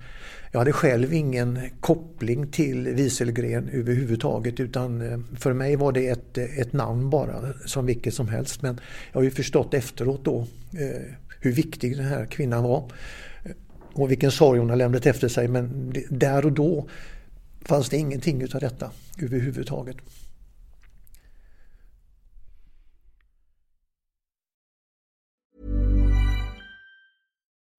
[0.55, 6.39] Jag hade själv ingen koppling till Wieselgren överhuvudtaget utan eh, för mig var det ett,
[6.39, 8.63] eh, ett namn bara som vilket som helst.
[8.63, 8.81] Men
[9.13, 11.03] jag har ju förstått efteråt då eh,
[11.41, 12.91] hur viktig den här kvinnan var
[13.93, 16.89] och vilken sorg hon har lämnat efter sig men där och då
[17.63, 19.97] fanns det ingenting utav detta överhuvudtaget.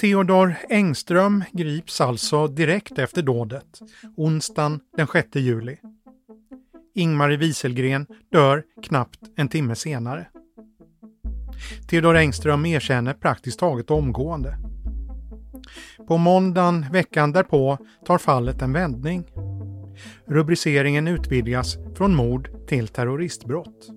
[0.00, 3.80] Theodor Engström grips alltså direkt efter dådet,
[4.16, 5.76] onsdagen den 6 juli.
[6.94, 10.26] Ingmarie Wieselgren dör knappt en timme senare.
[11.88, 14.56] Theodor Engström erkänner praktiskt taget omgående.
[16.08, 19.24] På måndagen veckan därpå tar fallet en vändning.
[20.26, 23.88] Rubriceringen utvidgas från mord till terroristbrott.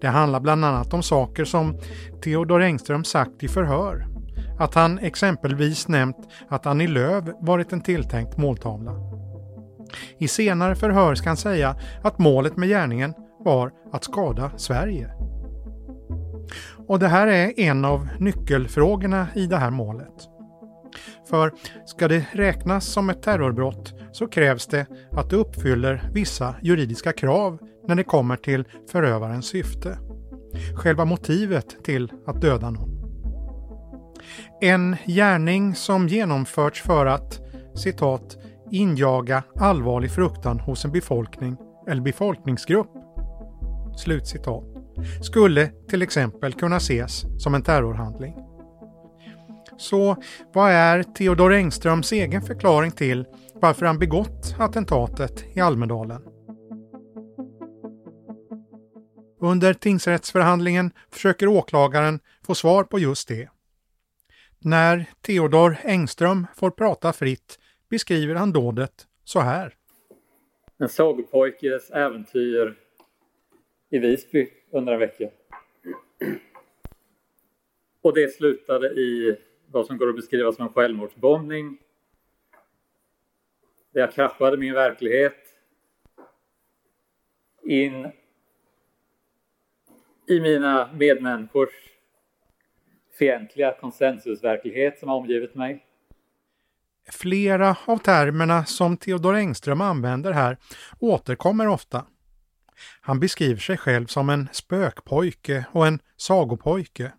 [0.00, 1.78] Det handlar bland annat om saker som
[2.22, 4.13] Theodor Engström sagt i förhör.
[4.58, 6.16] Att han exempelvis nämnt
[6.48, 8.92] att Annie Lööf varit en tilltänkt måltavla.
[10.18, 15.10] I senare förhör ska han säga att målet med gärningen var att skada Sverige.
[16.86, 20.28] Och det här är en av nyckelfrågorna i det här målet.
[21.28, 21.52] För
[21.86, 27.58] ska det räknas som ett terrorbrott så krävs det att det uppfyller vissa juridiska krav
[27.88, 29.98] när det kommer till förövarens syfte.
[30.76, 33.03] Själva motivet till att döda någon.
[34.64, 37.40] En gärning som genomförts för att
[37.74, 38.36] citat
[38.70, 41.56] injaga allvarlig fruktan hos en befolkning
[41.88, 42.90] eller befolkningsgrupp
[43.96, 44.64] slutcitat
[45.22, 48.34] skulle till exempel kunna ses som en terrorhandling.
[49.76, 50.16] Så
[50.54, 53.24] vad är Theodor Engströms egen förklaring till
[53.54, 56.22] varför han begått attentatet i Almedalen?
[59.40, 63.48] Under tingsrättsförhandlingen försöker åklagaren få svar på just det.
[64.66, 69.74] När Theodor Engström får prata fritt beskriver han dådet så här.
[70.78, 72.78] En sagopojkes äventyr
[73.90, 75.30] i Visby under en vecka.
[78.02, 81.78] Och det slutade i vad som går att beskriva som en självmordsbombning.
[83.92, 85.56] Där jag kraschade min verklighet
[87.62, 88.12] in
[90.28, 91.93] i mina medmänniskors
[93.18, 95.84] fientliga konsensusverklighet som har omgivit mig.
[97.12, 100.56] Flera av termerna som Theodor Engström använder här
[101.00, 102.04] återkommer ofta.
[103.00, 107.12] Han beskriver sig själv som en spökpojke och en sagopojke.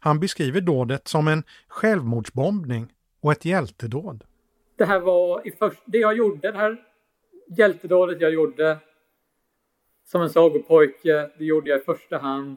[0.00, 4.24] Han beskriver dådet som en självmordsbombning och ett hjältedåd.
[4.76, 6.76] Det här var i först, det jag gjorde, det här
[7.56, 8.78] hjältedådet jag gjorde
[10.04, 12.56] som en sagopojke, det gjorde jag i första hand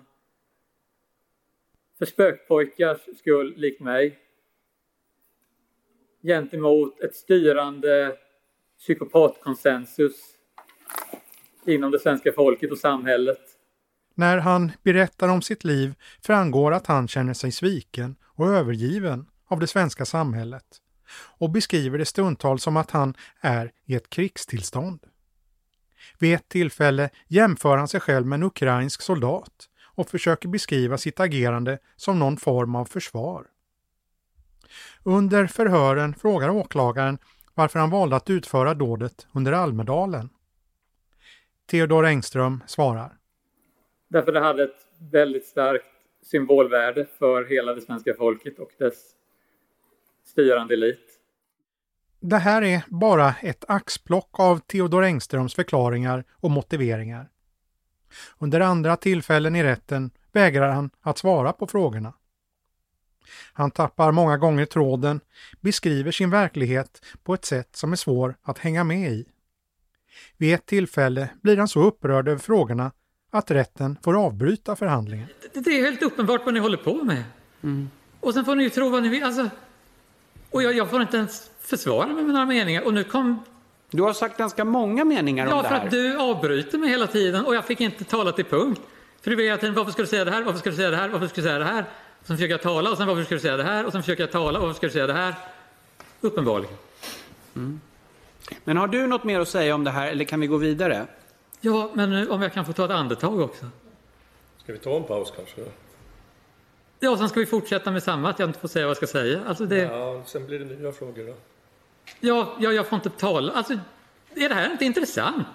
[2.06, 4.20] för spökpojkars skull, likt mig.
[6.24, 8.16] Gentemot ett styrande
[8.80, 10.16] psykopatkonsensus
[11.66, 13.40] inom det svenska folket och samhället.
[14.16, 19.60] När han berättar om sitt liv framgår att han känner sig sviken och övergiven av
[19.60, 20.66] det svenska samhället
[21.38, 25.00] och beskriver det stundtals som att han är i ett krigstillstånd.
[26.20, 31.20] Vid ett tillfälle jämför han sig själv med en ukrainsk soldat och försöker beskriva sitt
[31.20, 33.48] agerande som någon form av försvar.
[35.04, 37.18] Under förhören frågar åklagaren
[37.54, 40.30] varför han valde att utföra dådet under Almedalen.
[41.66, 43.18] Theodor Engström svarar.
[44.08, 45.86] Därför det hade ett väldigt starkt
[46.22, 49.16] symbolvärde för hela det svenska folket och dess
[50.26, 51.20] styrande elit.
[52.20, 57.30] Det här är bara ett axplock av Theodor Engströms förklaringar och motiveringar.
[58.38, 62.14] Under andra tillfällen i rätten vägrar han att svara på frågorna.
[63.54, 65.20] Han tappar många gånger tråden,
[65.62, 69.26] beskriver sin verklighet på ett sätt som är svår att hänga med i.
[70.38, 72.92] Vid ett tillfälle blir han så upprörd över frågorna
[73.32, 75.28] att rätten får avbryta förhandlingen.
[75.54, 77.24] Det, är helt uppenbart vad ni håller på med.
[77.64, 77.90] Mm.
[78.20, 79.24] Och sen får ni ju tro vad ni vill.
[79.24, 79.50] Alltså,
[80.50, 82.86] och jag, jag får inte ens försvara mig med några meningar.
[82.86, 83.44] Och nu kom...
[83.94, 85.76] Du har sagt ganska många meningar ja, om det här.
[85.76, 88.82] Ja, för att du avbryter mig hela tiden och jag fick inte tala till punkt.
[89.22, 91.10] För du vet varför ska du säga det här, varför ska du säga det här,
[91.10, 91.86] varför ska du säga det här?
[92.22, 94.02] Och sen försöker jag tala och sen varför ska du säga det här och sen
[94.04, 95.36] försöker jag tala och varför ska du säga det här?
[96.22, 96.76] Uppenbarligen.
[97.56, 97.82] Mm.
[98.64, 101.08] Men har du något mer att säga om det här eller kan vi gå vidare?
[101.62, 103.66] Ja, men om jag kan få ta ett andetag också.
[104.64, 105.62] Ska vi ta en paus kanske?
[107.00, 109.08] Ja, sen ska vi fortsätta med samma, att jag inte får säga vad jag ska
[109.08, 109.42] säga.
[109.48, 109.82] Alltså det...
[109.82, 111.34] Ja, sen blir det nya frågor då.
[112.20, 113.54] Ja, ja, jag får inte tala.
[113.54, 113.74] Alltså,
[114.36, 115.48] är det här inte intressant?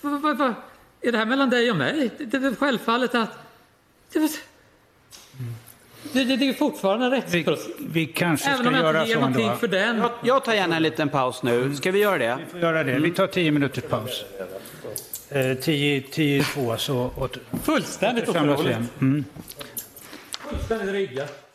[0.00, 0.54] Va, va, va?
[1.00, 2.10] Är det här mellan dig och mig?
[2.18, 3.30] Det, det är självfallet att...
[4.12, 4.18] Det,
[6.12, 7.66] det, det, det är fortfarande en rättsprocess.
[7.78, 9.54] Vi, vi kanske Även ska göra så ändå.
[9.54, 9.98] För den.
[9.98, 11.74] Jag, jag tar gärna en liten paus nu.
[11.74, 12.38] Ska vi göra det?
[12.44, 12.90] Vi får göra det.
[12.90, 13.02] Mm.
[13.02, 14.24] Vi tar tio minuters paus.
[15.28, 18.76] Eh, tio, tio, två, så åt, Fullständigt otroligt.
[19.00, 19.24] Mm.
[20.30, 21.47] Fullständigt riggat.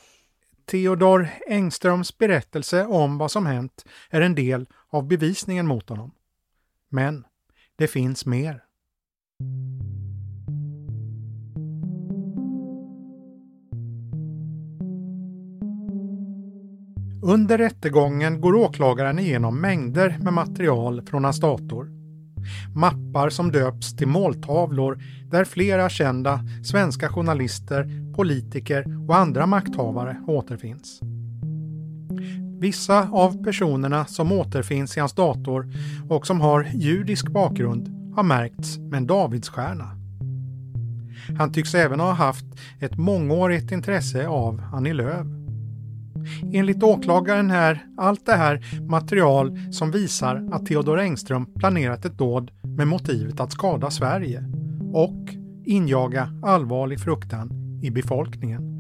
[0.65, 6.11] Theodor Engströms berättelse om vad som hänt är en del av bevisningen mot honom.
[6.89, 7.25] Men
[7.75, 8.63] det finns mer.
[17.23, 21.89] Under rättegången går åklagaren igenom mängder med material från hans dator.
[22.75, 25.01] Mappar som döps till måltavlor
[25.31, 31.01] där flera kända svenska journalister, politiker och andra makthavare återfinns.
[32.59, 35.67] Vissa av personerna som återfinns i hans dator
[36.09, 39.89] och som har judisk bakgrund har märkts med en Davidsstjärna.
[41.37, 42.45] Han tycks även ha haft
[42.79, 45.27] ett mångårigt intresse av Annie Lööf.
[46.53, 52.51] Enligt åklagaren är allt det här material som visar att Theodor Engström planerat ett dåd
[52.63, 54.43] med motivet att skada Sverige
[54.93, 55.35] och
[55.65, 58.73] injaga allvarlig fruktan i befolkningen.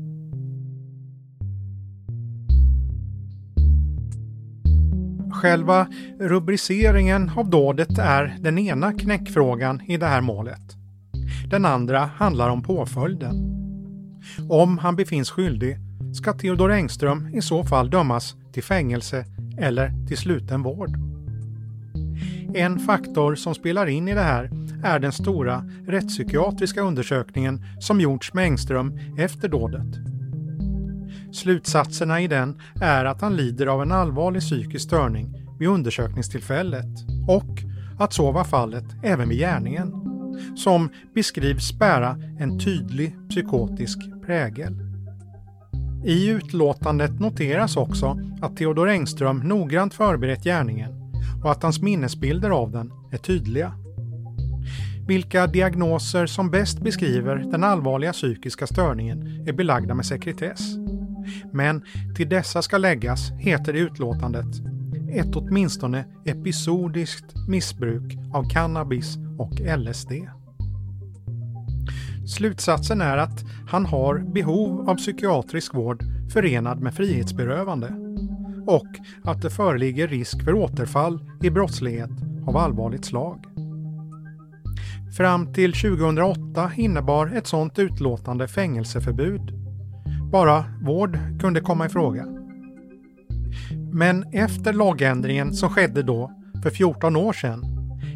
[5.31, 5.87] Själva
[6.19, 10.61] rubriceringen av dådet är den ena knäckfrågan i det här målet.
[11.49, 13.35] Den andra handlar om påföljden.
[14.49, 15.77] Om han befinns skyldig
[16.13, 19.25] ska Theodor Engström i så fall dömas till fängelse
[19.57, 20.89] eller till sluten vård.
[22.53, 28.33] En faktor som spelar in i det här är den stora rättspsykiatriska undersökningen som gjorts
[28.33, 29.95] med Engström efter dådet.
[31.33, 37.63] Slutsatserna i den är att han lider av en allvarlig psykisk störning vid undersökningstillfället och
[37.99, 39.93] att så var fallet även vid gärningen,
[40.55, 44.73] som beskrivs bära en tydlig psykotisk prägel.
[46.05, 50.91] I utlåtandet noteras också att Theodor Engström noggrant förberett gärningen
[51.43, 53.82] och att hans minnesbilder av den är tydliga.
[55.07, 60.75] Vilka diagnoser som bäst beskriver den allvarliga psykiska störningen är belagda med sekretess.
[61.51, 61.83] Men
[62.15, 64.61] till dessa ska läggas, heter det i utlåtandet,
[65.13, 70.11] ett åtminstone episodiskt missbruk av cannabis och LSD.
[72.27, 77.87] Slutsatsen är att han har behov av psykiatrisk vård förenad med frihetsberövande
[78.67, 78.87] och
[79.23, 82.11] att det föreligger risk för återfall i brottslighet
[82.47, 83.45] av allvarligt slag.
[85.17, 89.41] Fram till 2008 innebar ett sådant utlåtande fängelseförbud.
[90.31, 92.25] Bara vård kunde komma i fråga.
[93.91, 96.31] Men efter lagändringen som skedde då,
[96.63, 97.63] för 14 år sedan,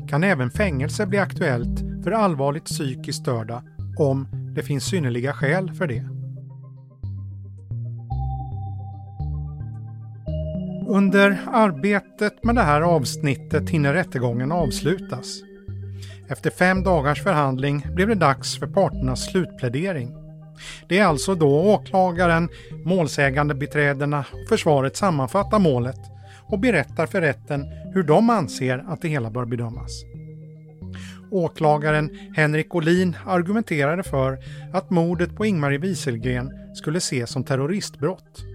[0.09, 3.63] kan även fängelse bli aktuellt för allvarligt psykiskt störda
[3.97, 6.03] om det finns synnerliga skäl för det.
[10.87, 15.46] Under arbetet med det här avsnittet hinner rättegången avslutas.
[16.27, 20.15] Efter fem dagars förhandling blev det dags för parternas slutplädering.
[20.89, 22.49] Det är alltså då åklagaren,
[22.85, 25.99] målsägande beträdena och försvaret sammanfattar målet
[26.47, 30.03] och berättar för rätten hur de anser att det hela bör bedömas.
[31.31, 34.37] Åklagaren Henrik Olin argumenterade för
[34.73, 38.45] att mordet på Ingmarie Wieselgren skulle ses som terroristbrott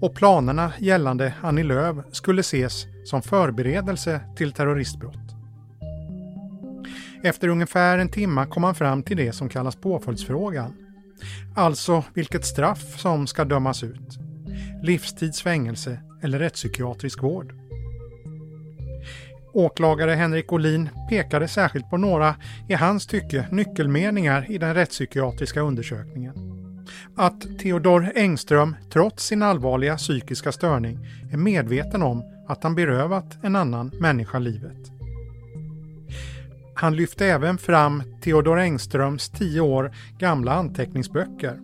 [0.00, 5.31] och planerna gällande Annie Lööf skulle ses som förberedelse till terroristbrott.
[7.22, 10.74] Efter ungefär en timme kom han fram till det som kallas påföljdsfrågan.
[11.56, 14.18] Alltså vilket straff som ska dömas ut.
[14.82, 17.54] Livstids fängelse eller rättspsykiatrisk vård.
[19.54, 22.34] Åklagare Henrik Olin pekade särskilt på några,
[22.68, 26.34] i hans tycke, nyckelmeningar i den rättspsykiatriska undersökningen.
[27.16, 30.98] Att Theodor Engström, trots sin allvarliga psykiska störning,
[31.32, 34.91] är medveten om att han berövat en annan människa livet.
[36.74, 41.58] Han lyfte även fram Theodor Engströms tio år gamla anteckningsböcker,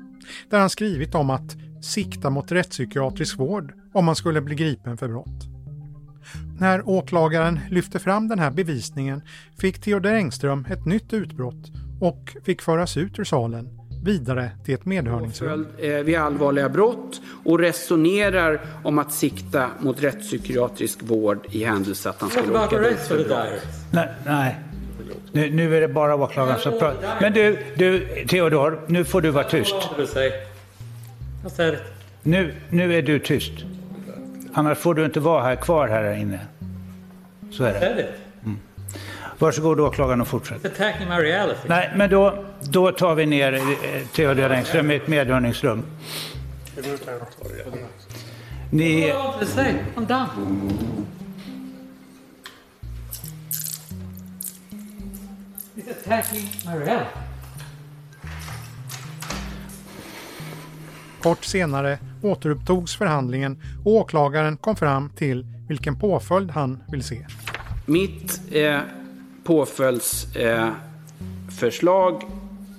[0.51, 5.09] där han skrivit om att sikta mot rättspsykiatrisk vård om man skulle bli gripen för
[5.09, 5.49] brott.
[6.59, 9.23] När åklagaren lyfte fram den här bevisningen
[9.59, 14.85] fick Theodor Engström ett nytt utbrott och fick föras ut ur salen vidare till ett
[14.85, 15.67] medhörningsrum.
[15.79, 22.21] Eh, vid allvarliga brott och resonerar om att sikta mot rättspsykiatrisk vård i händelse att
[22.21, 23.63] han skulle åka dit för brott.
[23.93, 24.68] Nej, nej.
[25.33, 27.17] Nu, nu är det bara åklagaren som pratar.
[27.21, 29.75] Men du, du, Theodor, nu får du vara tyst.
[32.23, 33.53] Nu, nu är du tyst.
[34.53, 36.41] Annars får du inte vara här kvar här inne.
[37.51, 38.09] Så är det.
[38.45, 38.59] Mm.
[39.39, 40.65] Varsågod åklagaren och fortsätt.
[40.65, 41.61] Attacking my reality.
[41.67, 43.61] Nej, men då, då tar vi ner eh,
[44.13, 45.83] Theodor Engström i ett medhörningsrum.
[48.71, 49.13] Ni...
[55.91, 57.11] attacking reality.
[61.23, 67.27] Kort senare återupptogs förhandlingen och åklagaren kom fram till vilken påföljd han vill se.
[67.87, 68.81] Mitt eh,
[69.45, 72.29] påföljdsförslag, eh,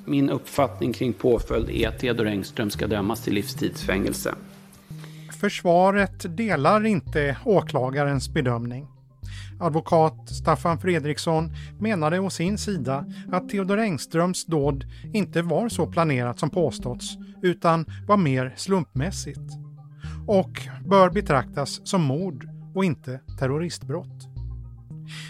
[0.05, 4.35] min uppfattning kring påföljd är att Theodor Engström ska dömas till livstidsfängelse.
[5.39, 8.87] Försvaret delar inte åklagarens bedömning.
[9.59, 16.39] Advokat Staffan Fredriksson menade å sin sida att Theodor Engströms dåd inte var så planerat
[16.39, 19.69] som påståtts utan var mer slumpmässigt.
[20.27, 24.27] och bör betraktas som mord och inte terroristbrott.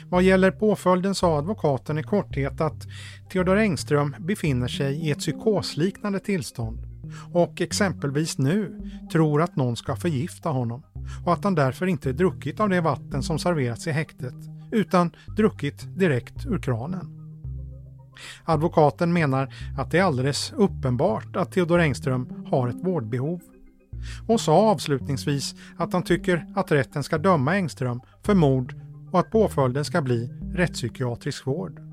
[0.10, 2.88] Vad gäller påföljden sa advokaten i korthet att
[3.32, 6.89] Theodor Engström befinner sig i ett psykosliknande tillstånd
[7.34, 8.82] och exempelvis nu
[9.12, 10.84] tror att någon ska förgifta honom
[11.26, 14.36] och att han därför inte druckit av det vatten som serverats i häktet
[14.72, 17.16] utan druckit direkt ur kranen.
[18.44, 23.42] Advokaten menar att det är alldeles uppenbart att Theodor Engström har ett vårdbehov
[24.28, 28.76] och sa avslutningsvis att han tycker att rätten ska döma Engström för mord
[29.12, 31.89] och att påföljden ska bli rättspsykiatrisk vård.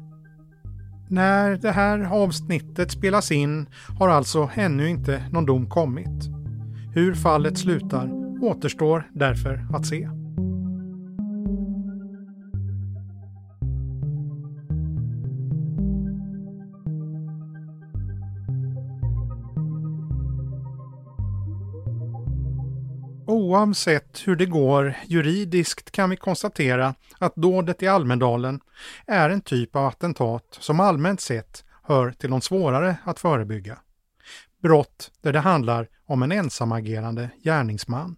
[1.09, 3.67] När det här avsnittet spelas in
[3.99, 6.29] har alltså ännu inte någon dom kommit.
[6.95, 8.11] Hur fallet slutar
[8.43, 10.09] återstår därför att se.
[23.57, 28.61] Oavsett hur det går juridiskt kan vi konstatera att dådet i Almedalen
[29.07, 33.79] är en typ av attentat som allmänt sett hör till de svårare att förebygga.
[34.63, 38.17] Brott där det handlar om en ensamagerande gärningsman.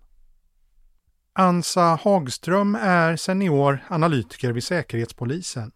[1.33, 5.73] Ansa Hagström är senior analytiker vid Säkerhetspolisen.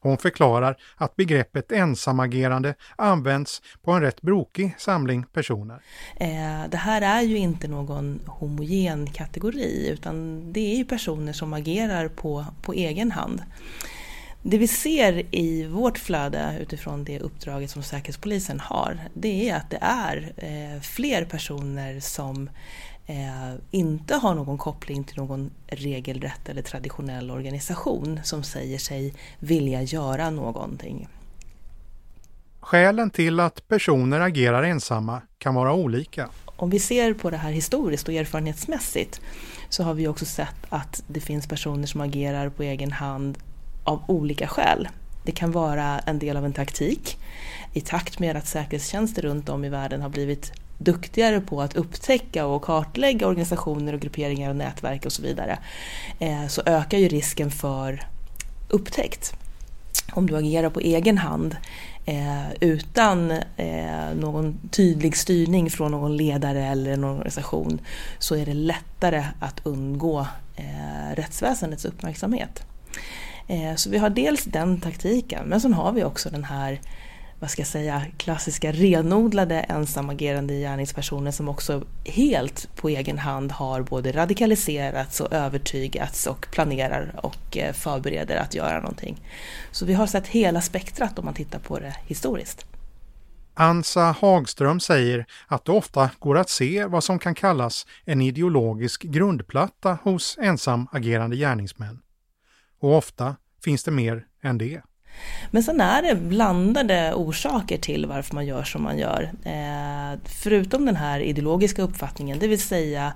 [0.00, 5.82] Hon förklarar att begreppet ensamagerande används på en rätt brokig samling personer.
[6.16, 11.52] Eh, det här är ju inte någon homogen kategori utan det är ju personer som
[11.52, 13.42] agerar på, på egen hand.
[14.48, 19.70] Det vi ser i vårt flöde utifrån det uppdraget som Säkerhetspolisen har, det är att
[19.70, 22.50] det är eh, fler personer som
[23.06, 29.82] eh, inte har någon koppling till någon regelrätt eller traditionell organisation som säger sig vilja
[29.82, 31.08] göra någonting.
[32.60, 36.28] Skälen till att personer agerar ensamma kan vara olika.
[36.46, 39.20] Om vi ser på det här historiskt och erfarenhetsmässigt
[39.68, 43.38] så har vi också sett att det finns personer som agerar på egen hand
[43.84, 44.88] av olika skäl.
[45.24, 47.18] Det kan vara en del av en taktik
[47.72, 52.46] i takt med att säkerhetstjänster runt om i världen har blivit duktigare på att upptäcka
[52.46, 55.58] och kartlägga organisationer och grupperingar och nätverk och så vidare
[56.18, 58.06] eh, så ökar ju risken för
[58.68, 59.34] upptäckt.
[60.12, 61.56] Om du agerar på egen hand
[62.04, 67.80] eh, utan eh, någon tydlig styrning från någon ledare eller en organisation
[68.18, 70.26] så är det lättare att undgå
[71.14, 72.62] rättsväsendets uppmärksamhet.
[73.76, 76.80] Så vi har dels den taktiken men sen har vi också den här
[77.40, 83.82] vad ska jag säga, klassiska renodlade ensamagerande gärningspersoner som också helt på egen hand har
[83.82, 89.20] både radikaliserats och övertygats och planerar och eh, förbereder att göra någonting.
[89.72, 92.66] Så vi har sett hela spektrat om man tittar på det historiskt.
[93.54, 99.02] Ansa Hagström säger att det ofta går att se vad som kan kallas en ideologisk
[99.02, 102.02] grundplatta hos ensamagerande gärningsmän.
[102.80, 104.82] Och ofta finns det mer än det.
[105.50, 109.30] Men sen är det blandade orsaker till varför man gör som man gör.
[109.44, 113.12] Eh, förutom den här ideologiska uppfattningen, det vill säga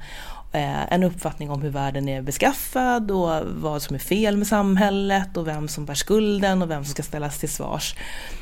[0.52, 5.36] eh, en uppfattning om hur världen är beskaffad och vad som är fel med samhället
[5.36, 7.94] och vem som bär skulden och vem som ska ställas till svars.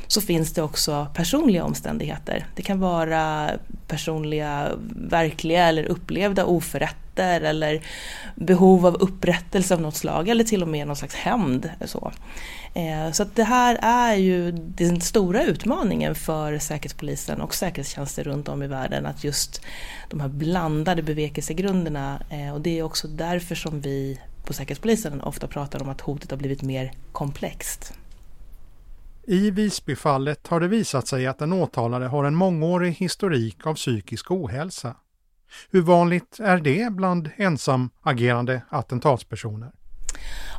[0.06, 2.46] Så finns det också personliga omständigheter.
[2.56, 3.50] Det kan vara
[3.86, 7.82] personliga, verkliga eller upplevda oförrätter eller
[8.34, 11.70] behov av upprättelse av något slag eller till och med någon slags hämnd.
[11.84, 12.12] Så.
[12.74, 18.48] Eh, så att det här är ju den stora utmaningen för Säkerhetspolisen och säkerhetstjänster runt
[18.48, 19.62] om i världen att just
[20.10, 25.46] de här blandade bevekelsegrunderna eh, och det är också därför som vi på Säkerhetspolisen ofta
[25.46, 27.92] pratar om att hotet har blivit mer komplext.
[29.30, 34.30] I Visbyfallet har det visat sig att den åtalade har en mångårig historik av psykisk
[34.30, 34.96] ohälsa.
[35.70, 39.72] Hur vanligt är det bland ensamagerande attentatspersoner?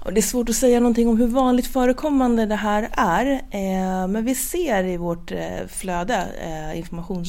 [0.05, 3.26] Det är svårt att säga någonting om hur vanligt förekommande det här är.
[3.51, 6.80] Eh, men vi ser i vårt eh, flöde, eh,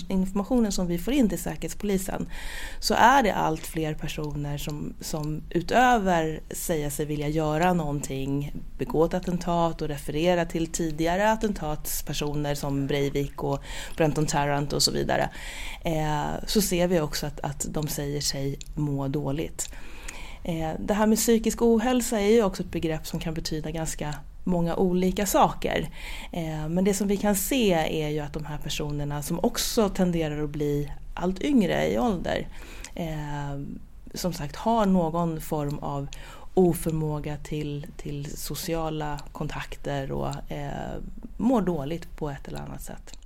[0.09, 2.29] informationen som vi får in till Säkerhetspolisen,
[2.81, 9.05] så är det allt fler personer som, som utöver säga sig vilja göra någonting, begå
[9.05, 13.63] ett attentat och referera till tidigare attentatspersoner som Breivik och
[13.97, 15.31] Brenton Tarrant och så vidare,
[15.85, 19.71] eh, så ser vi också att, att de säger sig må dåligt.
[20.45, 24.15] Eh, det här med psykisk ohälsa är ju också ett begrepp som kan betyda ganska
[24.45, 25.89] många olika saker.
[26.33, 29.89] Eh, men det som vi kan se är ju att de här personerna som också
[29.89, 32.47] tenderar att bli allt yngre i ålder
[32.95, 33.61] eh,
[34.15, 36.09] som sagt har någon form av
[36.55, 40.99] oförmåga till, till sociala kontakter och eh,
[41.37, 43.20] mår dåligt på ett eller annat sätt.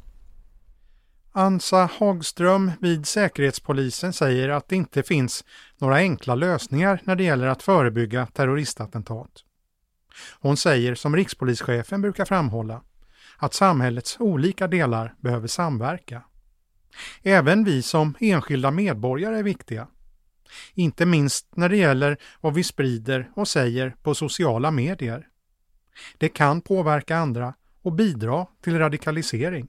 [1.36, 5.44] Ansa Hagström vid Säkerhetspolisen säger att det inte finns
[5.78, 9.30] några enkla lösningar när det gäller att förebygga terroristattentat.
[10.40, 12.82] Hon säger som rikspolischefen brukar framhålla
[13.36, 16.22] att samhällets olika delar behöver samverka.
[17.22, 19.88] Även vi som enskilda medborgare är viktiga.
[20.74, 25.28] Inte minst när det gäller vad vi sprider och säger på sociala medier.
[26.18, 29.68] Det kan påverka andra och bidra till radikalisering.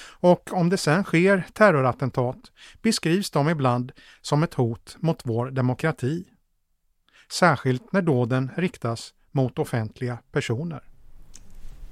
[0.00, 6.24] Och om det sen sker terrorattentat beskrivs de ibland som ett hot mot vår demokrati.
[7.32, 10.93] Särskilt när dåden riktas mot offentliga personer.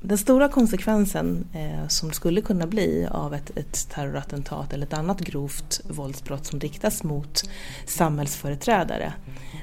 [0.02, 5.20] Den stora konsekvensen eh, som skulle kunna bli av ett, ett terrorattentat eller ett annat
[5.20, 7.42] grovt våldsbrott som riktas mot
[7.86, 9.12] samhällsföreträdare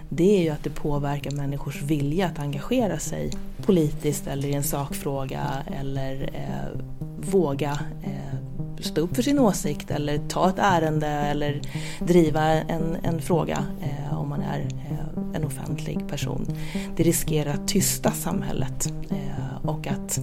[0.10, 3.32] det är ju att det påverkar människors vilja att engagera sig
[3.66, 5.44] politiskt eller i en sakfråga
[5.80, 6.82] eller eh,
[7.32, 8.40] våga eh,
[8.80, 11.62] stå upp för sin åsikt eller ta ett ärende eller
[12.00, 16.46] driva en, en fråga eh, om man är eh, en offentlig person.
[16.96, 20.20] Det riskerar att tysta samhället eh, och att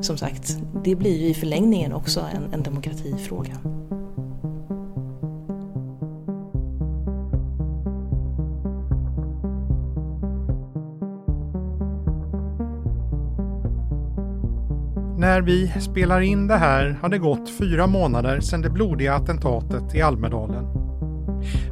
[0.00, 3.56] som sagt, det blir ju i förlängningen också en, en demokratifråga.
[15.18, 19.94] När vi spelar in det här har det gått fyra månader sedan det blodiga attentatet
[19.94, 20.64] i Almedalen.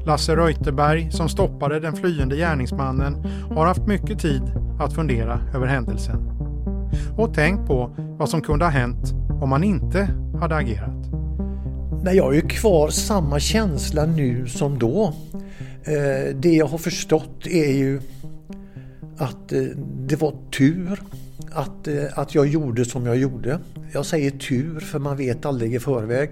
[0.07, 3.26] Lasse Reuterberg, som stoppade den flyende gärningsmannen,
[3.57, 4.42] har haft mycket tid
[4.80, 6.16] att fundera över händelsen.
[7.16, 10.09] Och tänkt på vad som kunde ha hänt om man inte
[10.40, 11.07] hade agerat.
[12.05, 15.12] Nej, jag har ju kvar samma känsla nu som då.
[15.84, 18.01] Eh, det jag har förstått är ju
[19.18, 19.62] att eh,
[20.09, 21.01] det var tur
[21.55, 23.59] att, eh, att jag gjorde som jag gjorde.
[23.93, 26.31] Jag säger tur för man vet aldrig i förväg.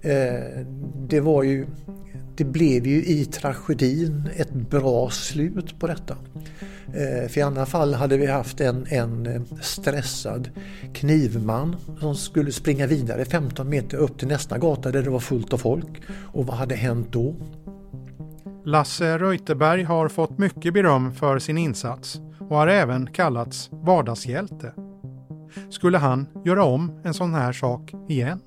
[0.00, 0.64] Eh,
[1.08, 1.66] det var ju
[2.36, 6.16] det blev ju i tragedin ett bra slut på detta.
[6.86, 10.50] Eh, för i andra fall hade vi haft en, en stressad
[10.94, 15.52] knivman som skulle springa vidare 15 meter upp till nästa gata där det var fullt
[15.52, 16.02] av folk.
[16.32, 17.34] Och vad hade hänt då?
[18.64, 24.72] Lasse Reuterberg har fått mycket beröm för sin insats och har även kallats vardagshjälte.
[25.70, 28.40] Skulle han göra om en sån här sak igen?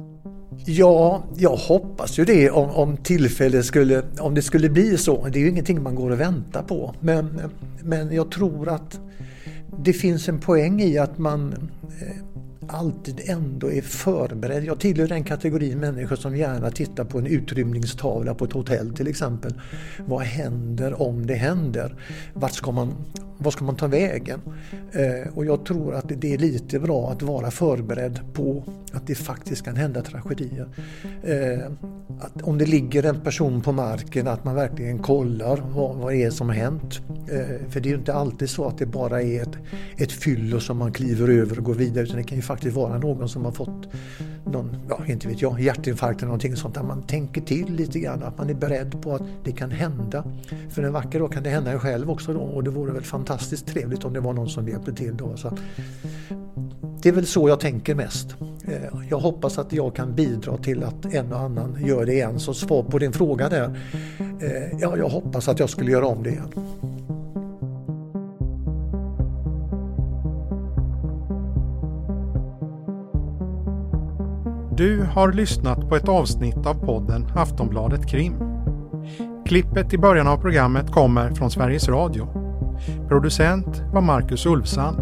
[0.66, 5.28] Ja, jag hoppas ju det om, om tillfället skulle, om det skulle bli så.
[5.28, 6.96] Det är ju ingenting man går och väntar på.
[7.00, 7.42] Men,
[7.84, 9.00] men jag tror att
[9.84, 11.70] det finns en poäng i att man
[12.02, 12.16] eh,
[12.68, 14.64] alltid ändå är förberedd.
[14.64, 19.08] Jag tillhör den kategorin människor som gärna tittar på en utrymningstavla på ett hotell till
[19.08, 19.54] exempel.
[20.06, 21.96] Vad händer om det händer?
[22.34, 22.94] Vart ska man,
[23.42, 24.42] vad ska man ta vägen?
[24.92, 28.64] Eh, och jag tror att det är lite bra att vara förberedd på
[28.94, 30.68] att det faktiskt kan hända tragedier.
[31.24, 31.72] Eh,
[32.20, 36.24] att om det ligger en person på marken att man verkligen kollar vad, vad det
[36.24, 37.00] är som har hänt.
[37.10, 39.58] Eh, för det är ju inte alltid så att det bara är ett,
[39.98, 42.98] ett fyllo som man kliver över och går vidare utan det kan ju faktiskt vara
[42.98, 43.88] någon som har fått
[44.46, 48.24] någon, ja inte vet jag, hjärtinfarkt eller någonting sånt där man tänker till lite grann,
[48.24, 50.24] att man är beredd på att det kan hända.
[50.70, 53.04] För en vacker dag kan det hända en själv också då och det vore väl
[53.04, 55.38] fantastiskt trevligt om det var någon som hjälpte till då.
[55.38, 55.58] Så
[57.02, 58.36] det är väl så jag tänker mest.
[58.66, 62.40] Eh, jag hoppas att jag kan bidra till att en och annan gör det igen.
[62.40, 63.80] Så svar på din fråga där.
[64.20, 66.54] Eh, ja, jag hoppas att jag skulle göra om det igen.
[74.80, 78.34] Du har lyssnat på ett avsnitt av podden Aftonbladet Krim.
[79.46, 82.28] Klippet i början av programmet kommer från Sveriges Radio.
[83.08, 84.98] Producent var Marcus Ulfsand.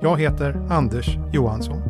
[0.00, 1.89] Jag heter Anders Johansson.